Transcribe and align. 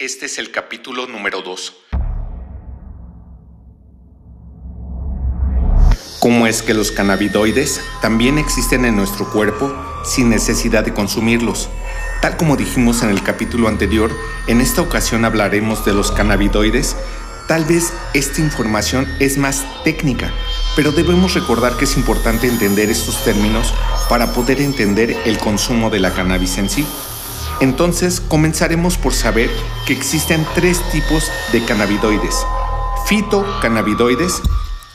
Este 0.00 0.26
es 0.26 0.38
el 0.38 0.52
capítulo 0.52 1.08
número 1.08 1.42
2. 1.42 1.74
¿Cómo 6.20 6.46
es 6.46 6.62
que 6.62 6.72
los 6.72 6.92
cannabinoides 6.92 7.80
también 8.00 8.38
existen 8.38 8.84
en 8.84 8.94
nuestro 8.94 9.28
cuerpo 9.28 9.74
sin 10.04 10.30
necesidad 10.30 10.84
de 10.84 10.94
consumirlos? 10.94 11.68
Tal 12.22 12.36
como 12.36 12.56
dijimos 12.56 13.02
en 13.02 13.10
el 13.10 13.24
capítulo 13.24 13.66
anterior, 13.66 14.12
en 14.46 14.60
esta 14.60 14.82
ocasión 14.82 15.24
hablaremos 15.24 15.84
de 15.84 15.94
los 15.94 16.12
cannabinoides. 16.12 16.94
Tal 17.48 17.64
vez 17.64 17.92
esta 18.14 18.40
información 18.40 19.04
es 19.18 19.36
más 19.36 19.66
técnica, 19.82 20.32
pero 20.76 20.92
debemos 20.92 21.34
recordar 21.34 21.76
que 21.76 21.86
es 21.86 21.96
importante 21.96 22.46
entender 22.46 22.88
estos 22.88 23.24
términos 23.24 23.74
para 24.08 24.32
poder 24.32 24.60
entender 24.60 25.16
el 25.24 25.38
consumo 25.38 25.90
de 25.90 25.98
la 25.98 26.14
cannabis 26.14 26.56
en 26.58 26.70
sí. 26.70 26.86
Entonces 27.60 28.20
comenzaremos 28.20 28.96
por 28.96 29.14
saber 29.14 29.50
que 29.86 29.92
existen 29.92 30.46
tres 30.54 30.80
tipos 30.92 31.30
de 31.52 31.64
cannabinoides. 31.64 32.36
Fitocannabinoides, 33.06 34.40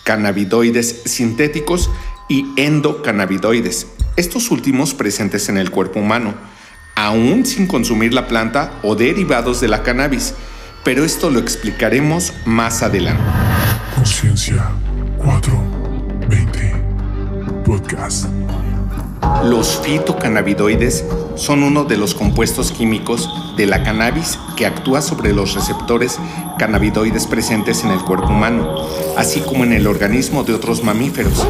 cannabinoides 0.04 1.02
sintéticos 1.06 1.90
y 2.30 2.46
endocannabinoides, 2.56 3.88
estos 4.16 4.52
últimos 4.52 4.94
presentes 4.94 5.50
en 5.50 5.58
el 5.58 5.72
cuerpo 5.72 6.00
humano, 6.00 6.36
aún 6.96 7.46
sin 7.46 7.68
consumir 7.68 8.14
la 8.14 8.28
planta 8.28 8.80
o 8.84 8.96
derivados 8.96 9.60
de 9.60 9.68
la 9.68 9.84
cannabis, 9.84 10.36
pero 10.84 11.04
esto 11.04 11.30
lo 11.30 11.40
explicaremos 11.40 12.34
más 12.46 12.84
adelante. 12.84 13.24
Conciencia 13.96 14.72
420 15.18 16.74
Podcast. 17.66 18.28
Los 19.44 19.80
fitocannabinoides 19.82 21.06
son 21.36 21.64
uno 21.64 21.84
de 21.84 21.98
los 21.98 22.16
compuestos 22.16 22.72
químicos 22.72 23.30
de 23.58 23.66
la 23.66 23.84
cannabis 23.84 24.40
que 24.56 24.66
actúa 24.66 25.02
sobre 25.02 25.34
los 25.34 25.54
receptores 25.54 26.18
cannabinoides 26.58 27.28
presentes 27.28 27.84
en 27.84 27.92
el 27.92 28.00
cuerpo 28.00 28.28
humano, 28.28 28.88
así 29.18 29.42
como 29.42 29.64
en 29.64 29.74
el 29.74 29.88
organismo 29.88 30.44
de 30.44 30.54
otros 30.54 30.84
mamíferos. 30.84 31.46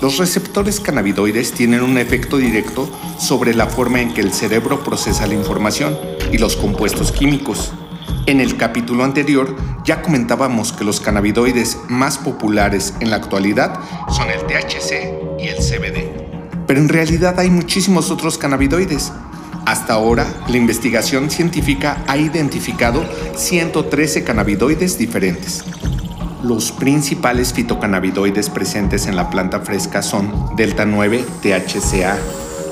Los 0.00 0.18
receptores 0.18 0.80
cannabinoides 0.80 1.52
tienen 1.52 1.82
un 1.82 1.98
efecto 1.98 2.36
directo 2.36 2.88
sobre 3.18 3.54
la 3.54 3.66
forma 3.66 4.00
en 4.00 4.14
que 4.14 4.20
el 4.20 4.32
cerebro 4.32 4.82
procesa 4.84 5.26
la 5.26 5.34
información 5.34 5.98
y 6.32 6.38
los 6.38 6.56
compuestos 6.56 7.12
químicos. 7.12 7.72
En 8.26 8.40
el 8.40 8.56
capítulo 8.56 9.04
anterior 9.04 9.56
ya 9.84 10.02
comentábamos 10.02 10.72
que 10.72 10.84
los 10.84 11.00
cannabinoides 11.00 11.78
más 11.88 12.18
populares 12.18 12.94
en 13.00 13.10
la 13.10 13.16
actualidad 13.16 13.80
son 14.10 14.28
el 14.30 14.40
THC 14.40 15.40
y 15.40 15.48
el 15.48 15.56
CBD 15.56 16.17
pero 16.68 16.80
en 16.80 16.88
realidad 16.90 17.40
hay 17.40 17.48
muchísimos 17.48 18.10
otros 18.10 18.36
cannabinoides. 18.36 19.10
Hasta 19.64 19.94
ahora, 19.94 20.26
la 20.48 20.56
investigación 20.58 21.30
científica 21.30 22.04
ha 22.06 22.18
identificado 22.18 23.04
113 23.34 24.22
cannabinoides 24.22 24.98
diferentes. 24.98 25.64
Los 26.44 26.70
principales 26.70 27.54
fitocannabinoides 27.54 28.50
presentes 28.50 29.06
en 29.06 29.16
la 29.16 29.30
planta 29.30 29.60
fresca 29.60 30.02
son 30.02 30.54
delta 30.56 30.84
9, 30.84 31.24
THCA, 31.42 32.18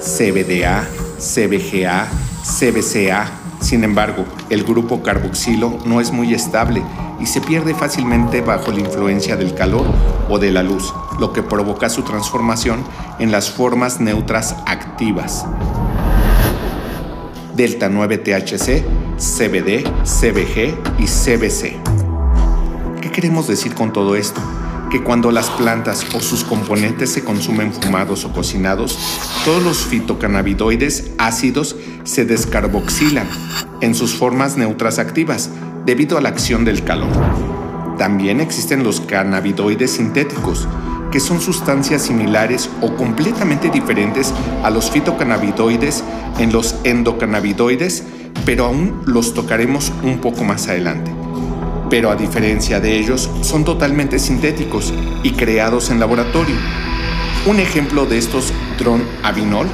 CBDA, 0.02 0.86
CBGA, 1.18 2.06
CBCA. 2.44 3.45
Sin 3.60 3.84
embargo, 3.84 4.24
el 4.50 4.64
grupo 4.64 5.02
carboxilo 5.02 5.78
no 5.84 6.00
es 6.00 6.12
muy 6.12 6.34
estable 6.34 6.82
y 7.20 7.26
se 7.26 7.40
pierde 7.40 7.74
fácilmente 7.74 8.40
bajo 8.40 8.70
la 8.70 8.80
influencia 8.80 9.36
del 9.36 9.54
calor 9.54 9.86
o 10.28 10.38
de 10.38 10.50
la 10.50 10.62
luz 10.62 10.92
lo 11.18 11.32
que 11.32 11.42
provoca 11.42 11.88
su 11.88 12.02
transformación 12.02 12.84
en 13.18 13.32
las 13.32 13.50
formas 13.50 14.00
neutras 14.00 14.56
activas. 14.66 15.46
Delta 17.54 17.88
9-THC, 17.88 18.84
CBD, 19.16 19.84
CBG 20.04 20.76
y 20.98 21.06
CBC. 21.06 21.76
¿Qué 23.00 23.10
queremos 23.10 23.48
decir 23.48 23.74
con 23.74 23.92
todo 23.92 24.14
esto? 24.14 24.40
Que 24.96 25.02
cuando 25.02 25.30
las 25.30 25.50
plantas 25.50 26.06
o 26.14 26.20
sus 26.20 26.42
componentes 26.42 27.10
se 27.10 27.22
consumen 27.22 27.70
fumados 27.70 28.24
o 28.24 28.32
cocinados, 28.32 28.98
todos 29.44 29.62
los 29.62 29.84
fitocannabinoides 29.84 31.10
ácidos 31.18 31.76
se 32.04 32.24
descarboxilan 32.24 33.28
en 33.82 33.94
sus 33.94 34.14
formas 34.14 34.56
neutras 34.56 34.98
activas 34.98 35.50
debido 35.84 36.16
a 36.16 36.22
la 36.22 36.30
acción 36.30 36.64
del 36.64 36.82
calor. 36.82 37.10
También 37.98 38.40
existen 38.40 38.84
los 38.84 39.02
cannabinoides 39.02 39.90
sintéticos, 39.90 40.66
que 41.12 41.20
son 41.20 41.42
sustancias 41.42 42.00
similares 42.00 42.70
o 42.80 42.96
completamente 42.96 43.68
diferentes 43.68 44.32
a 44.62 44.70
los 44.70 44.90
fitocannabinoides 44.90 46.04
en 46.38 46.54
los 46.54 46.74
endocannabinoides, 46.84 48.02
pero 48.46 48.64
aún 48.64 49.02
los 49.04 49.34
tocaremos 49.34 49.92
un 50.02 50.22
poco 50.22 50.42
más 50.42 50.68
adelante. 50.68 51.25
Pero 51.88 52.10
a 52.10 52.16
diferencia 52.16 52.80
de 52.80 52.98
ellos, 52.98 53.30
son 53.42 53.64
totalmente 53.64 54.18
sintéticos 54.18 54.92
y 55.22 55.32
creados 55.32 55.90
en 55.90 56.00
laboratorio. 56.00 56.56
Un 57.46 57.60
ejemplo 57.60 58.06
de 58.06 58.18
estos 58.18 58.52
dron-avinol, 58.78 59.68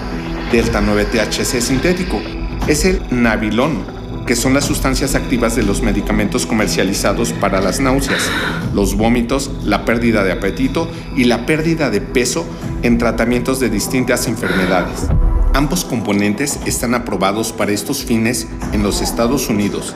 delta 0.53 0.83
9-THC 0.83 1.61
sintético, 1.61 2.21
es 2.67 2.85
el 2.85 3.01
nabilón, 3.11 3.79
que 4.27 4.37
son 4.37 4.55
las 4.55 4.67
sustancias 4.67 5.15
activas 5.15 5.57
de 5.57 5.63
los 5.63 5.83
medicamentos 5.83 6.47
comercializados 6.47 7.33
para 7.33 7.61
las 7.61 7.81
náuseas, 7.81 8.31
los 8.75 8.95
vómitos, 8.95 9.51
la 9.65 9.85
pérdida 9.85 10.23
de 10.23 10.33
apetito 10.33 10.89
y 11.17 11.25
la 11.25 11.47
pérdida 11.47 11.91
de 11.91 12.01
peso 12.01 12.45
en 12.83 12.99
tratamientos 12.99 13.59
de 13.59 13.71
distintas 13.71 14.27
enfermedades. 14.29 15.09
Ambos 15.55 15.85
componentes 15.85 16.61
están 16.67 16.95
aprobados 16.95 17.53
para 17.53 17.73
estos 17.73 18.05
fines 18.05 18.49
en 18.73 18.83
los 18.83 19.01
Estados 19.01 19.49
Unidos, 19.49 19.95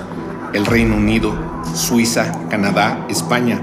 el 0.57 0.65
Reino 0.65 0.97
Unido, 0.97 1.35
Suiza, 1.75 2.33
Canadá, 2.49 3.05
España. 3.11 3.61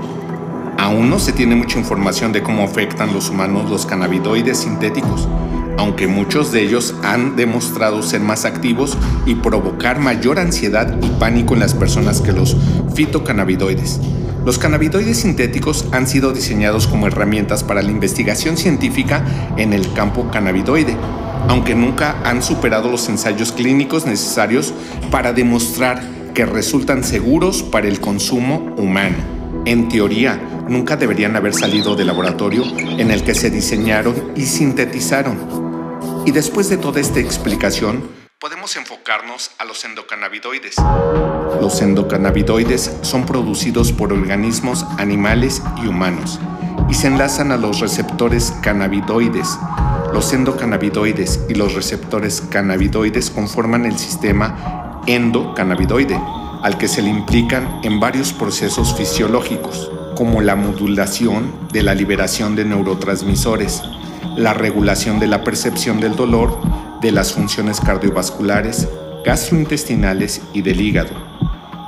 Aún 0.77 1.09
no 1.09 1.17
se 1.17 1.33
tiene 1.33 1.55
mucha 1.55 1.79
información 1.79 2.31
de 2.31 2.43
cómo 2.43 2.63
afectan 2.63 3.13
los 3.13 3.31
humanos 3.31 3.67
los 3.69 3.87
cannabinoides 3.87 4.59
sintéticos, 4.59 5.27
aunque 5.79 6.05
muchos 6.05 6.51
de 6.51 6.61
ellos 6.61 6.93
han 7.03 7.35
demostrado 7.35 8.03
ser 8.03 8.21
más 8.21 8.45
activos 8.45 8.95
y 9.25 9.35
provocar 9.35 9.99
mayor 9.99 10.37
ansiedad 10.37 10.95
y 11.01 11.07
pánico 11.19 11.55
en 11.55 11.61
las 11.61 11.73
personas 11.73 12.21
que 12.21 12.31
los 12.31 12.55
fitocannabinoides. 12.93 13.99
Los 14.45 14.59
cannabinoides 14.59 15.17
sintéticos 15.17 15.85
han 15.93 16.05
sido 16.05 16.31
diseñados 16.31 16.85
como 16.85 17.07
herramientas 17.07 17.63
para 17.63 17.81
la 17.81 17.89
investigación 17.89 18.55
científica 18.55 19.25
en 19.57 19.73
el 19.73 19.91
campo 19.93 20.29
cannabinoide, 20.29 20.95
aunque 21.47 21.73
nunca 21.73 22.17
han 22.23 22.43
superado 22.43 22.91
los 22.91 23.09
ensayos 23.09 23.51
clínicos 23.51 24.05
necesarios 24.05 24.75
para 25.09 25.33
demostrar 25.33 26.22
que 26.33 26.45
resultan 26.45 27.03
seguros 27.03 27.63
para 27.63 27.87
el 27.87 27.99
consumo 27.99 28.73
humano. 28.77 29.17
En 29.65 29.87
teoría, 29.87 30.41
nunca 30.67 30.97
deberían 30.97 31.35
haber 31.35 31.53
salido 31.53 31.95
del 31.95 32.07
laboratorio 32.07 32.63
en 32.77 33.11
el 33.11 33.23
que 33.23 33.35
se 33.35 33.49
diseñaron 33.49 34.33
y 34.35 34.45
sintetizaron. 34.45 35.37
Y 36.25 36.31
después 36.31 36.69
de 36.69 36.77
toda 36.77 36.99
esta 36.99 37.19
explicación, 37.19 38.09
podemos 38.39 38.75
enfocarnos 38.75 39.51
a 39.57 39.65
los 39.65 39.85
endocannabinoides. 39.85 40.75
Los 41.61 41.81
endocannabinoides 41.81 42.97
son 43.01 43.25
producidos 43.25 43.91
por 43.93 44.11
organismos 44.11 44.85
animales 44.97 45.61
y 45.81 45.87
humanos 45.87 46.39
y 46.89 46.93
se 46.93 47.07
enlazan 47.07 47.51
a 47.51 47.57
los 47.57 47.79
receptores 47.79 48.53
cannabinoides. 48.61 49.57
Los 50.11 50.33
endocannabinoides 50.33 51.39
y 51.47 51.55
los 51.55 51.73
receptores 51.73 52.41
cannabinoides 52.49 53.31
conforman 53.31 53.85
el 53.85 53.97
sistema 53.97 54.82
endocannabinoide, 55.07 56.19
al 56.61 56.77
que 56.77 56.87
se 56.87 57.01
le 57.01 57.09
implican 57.09 57.79
en 57.83 57.99
varios 57.99 58.33
procesos 58.33 58.95
fisiológicos, 58.95 59.91
como 60.15 60.41
la 60.41 60.55
modulación 60.55 61.51
de 61.71 61.83
la 61.83 61.93
liberación 61.93 62.55
de 62.55 62.65
neurotransmisores, 62.65 63.81
la 64.37 64.53
regulación 64.53 65.19
de 65.19 65.27
la 65.27 65.43
percepción 65.43 65.99
del 65.99 66.15
dolor, 66.15 66.57
de 67.01 67.11
las 67.11 67.33
funciones 67.33 67.81
cardiovasculares, 67.81 68.87
gastrointestinales 69.25 70.41
y 70.53 70.61
del 70.61 70.81
hígado. 70.81 71.11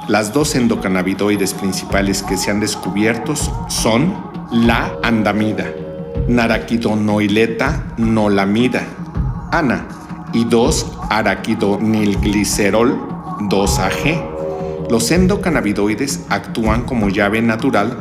Las 0.08 0.34
dos 0.34 0.56
endocannabinoides 0.56 1.53
principales 1.53 2.22
que 2.22 2.38
se 2.38 2.52
han 2.52 2.59
descubierto 2.59 3.35
son 3.35 4.14
la 4.52 4.91
andamida, 5.02 5.66
naraquidonoileta 6.28 7.94
nolamida, 7.97 8.84
ANA, 9.52 9.88
y 10.34 10.44
2-araquidonilglicerol 11.09 12.99
2-AG. 13.49 14.90
Los 14.90 15.11
endocannabinoides 15.11 16.22
actúan 16.29 16.84
como 16.84 17.09
llave 17.09 17.41
natural 17.41 17.97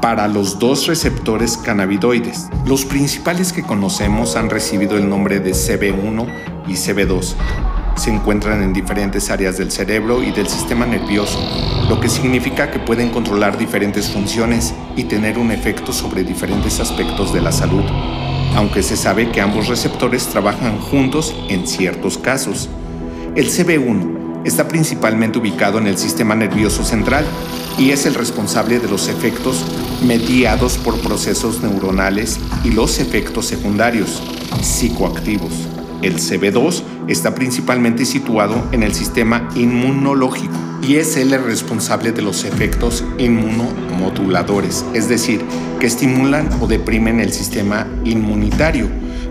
para 0.00 0.28
los 0.28 0.58
dos 0.58 0.86
receptores 0.86 1.56
cannabinoides. 1.56 2.48
Los 2.66 2.84
principales 2.84 3.52
que 3.52 3.62
conocemos 3.62 4.36
han 4.36 4.50
recibido 4.50 4.96
el 4.96 5.08
nombre 5.08 5.40
de 5.40 5.52
CB1 5.52 6.26
y 6.68 6.72
CB2. 6.72 7.34
Se 7.96 8.10
encuentran 8.10 8.62
en 8.62 8.72
diferentes 8.72 9.30
áreas 9.30 9.58
del 9.58 9.70
cerebro 9.70 10.22
y 10.22 10.32
del 10.32 10.48
sistema 10.48 10.86
nervioso, 10.86 11.38
lo 11.88 12.00
que 12.00 12.08
significa 12.08 12.70
que 12.70 12.78
pueden 12.78 13.10
controlar 13.10 13.58
diferentes 13.58 14.08
funciones 14.10 14.72
y 14.96 15.04
tener 15.04 15.38
un 15.38 15.50
efecto 15.50 15.92
sobre 15.92 16.24
diferentes 16.24 16.80
aspectos 16.80 17.34
de 17.34 17.42
la 17.42 17.52
salud, 17.52 17.84
aunque 18.54 18.82
se 18.82 18.96
sabe 18.96 19.30
que 19.30 19.40
ambos 19.40 19.68
receptores 19.68 20.26
trabajan 20.26 20.78
juntos 20.78 21.34
en 21.48 21.66
ciertos 21.66 22.18
casos. 22.18 22.68
El 23.34 23.48
CB1 23.48 24.44
está 24.44 24.68
principalmente 24.68 25.38
ubicado 25.38 25.78
en 25.78 25.86
el 25.86 25.96
sistema 25.96 26.34
nervioso 26.34 26.84
central 26.84 27.24
y 27.78 27.90
es 27.90 28.06
el 28.06 28.14
responsable 28.14 28.78
de 28.78 28.88
los 28.88 29.08
efectos 29.08 29.64
mediados 30.04 30.78
por 30.78 30.98
procesos 31.00 31.62
neuronales 31.62 32.38
y 32.64 32.70
los 32.70 32.98
efectos 32.98 33.46
secundarios 33.46 34.22
psicoactivos. 34.60 35.52
El 36.02 36.16
CB2 36.16 36.82
está 37.08 37.34
principalmente 37.34 38.04
situado 38.04 38.68
en 38.72 38.82
el 38.82 38.94
sistema 38.94 39.48
inmunológico 39.54 40.54
y 40.82 40.96
es 40.96 41.16
él 41.16 41.32
el 41.32 41.44
responsable 41.44 42.12
de 42.12 42.22
los 42.22 42.44
efectos 42.44 43.04
inmunomoduladores, 43.18 44.84
es 44.94 45.08
decir, 45.08 45.44
que 45.78 45.86
estimulan 45.86 46.48
o 46.60 46.66
deprimen 46.66 47.20
el 47.20 47.32
sistema 47.32 47.86
inmunitario 48.04 48.88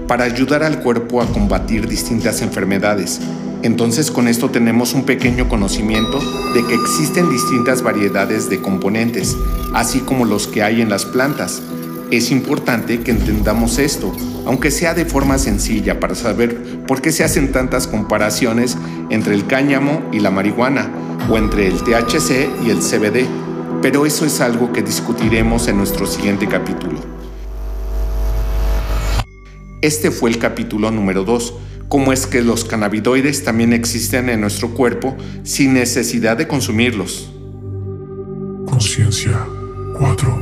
para 0.08 0.24
ayudar 0.24 0.64
al 0.64 0.80
cuerpo 0.82 1.22
a 1.22 1.28
combatir 1.28 1.88
distintas 1.88 2.42
enfermedades. 2.42 3.22
Entonces 3.64 4.12
con 4.12 4.28
esto 4.28 4.50
tenemos 4.50 4.94
un 4.94 5.04
pequeño 5.04 5.48
conocimiento 5.48 6.20
de 6.54 6.66
que 6.66 6.74
existen 6.74 7.30
distintas 7.30 7.84
variedades 7.84 8.50
de 8.50 8.62
componentes, 8.62 9.38
así 9.74 10.00
como 10.00 10.26
los 10.26 10.48
que 10.48 10.64
hay 10.64 10.82
en 10.82 10.90
las 10.90 11.06
plantas. 11.06 11.62
Es 12.12 12.30
importante 12.30 13.00
que 13.00 13.12
entendamos 13.12 13.80
esto, 13.80 14.14
aunque 14.46 14.70
sea 14.70 14.94
de 14.94 15.06
forma 15.06 15.38
sencilla 15.38 16.02
para 16.02 16.14
saber 16.14 16.84
por 16.86 17.02
qué 17.02 17.14
se 17.14 17.24
hacen 17.24 17.54
tantas 17.54 17.88
comparaciones 17.88 18.78
entre 19.10 19.34
el 19.34 19.48
cáñamo 19.48 20.10
y 20.12 20.20
la 20.20 20.30
marihuana, 20.30 20.92
o 21.30 21.38
entre 21.38 21.68
el 21.68 21.82
THC 21.82 22.50
y 22.66 22.70
el 22.70 22.80
CBD, 22.80 23.26
pero 23.82 24.06
eso 24.06 24.26
es 24.26 24.42
algo 24.42 24.74
que 24.74 24.82
discutiremos 24.82 25.70
en 25.70 25.78
nuestro 25.78 26.06
siguiente 26.06 26.50
capítulo. 26.50 27.00
Este 29.82 30.12
fue 30.12 30.32
el 30.32 30.38
capítulo 30.38 30.92
número 30.92 31.24
2, 31.24 31.54
cómo 31.88 32.12
es 32.12 32.28
que 32.28 32.42
los 32.42 32.66
cannabinoides 32.66 33.46
también 33.46 33.72
existen 33.72 34.28
en 34.28 34.42
nuestro 34.42 34.72
cuerpo 34.72 35.16
sin 35.44 35.74
necesidad 35.74 36.36
de 36.36 36.46
consumirlos. 36.46 37.32
Conciencia 38.66 39.46
420. 39.98 40.41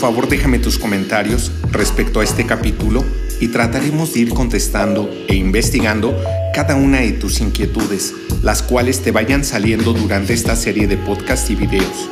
Favor 0.00 0.28
déjame 0.28 0.58
tus 0.58 0.78
comentarios 0.78 1.52
respecto 1.72 2.20
a 2.20 2.24
este 2.24 2.46
capítulo 2.46 3.04
y 3.38 3.48
trataremos 3.48 4.14
de 4.14 4.20
ir 4.20 4.30
contestando 4.30 5.10
e 5.28 5.36
investigando 5.36 6.18
cada 6.54 6.74
una 6.74 7.00
de 7.00 7.12
tus 7.12 7.42
inquietudes, 7.42 8.14
las 8.42 8.62
cuales 8.62 9.02
te 9.02 9.10
vayan 9.10 9.44
saliendo 9.44 9.92
durante 9.92 10.32
esta 10.32 10.56
serie 10.56 10.86
de 10.86 10.96
podcasts 10.96 11.50
y 11.50 11.54
videos. 11.54 12.08